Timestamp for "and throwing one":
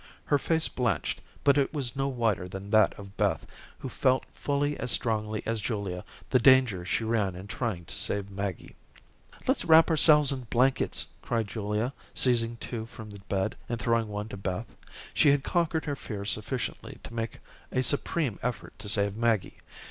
13.69-14.27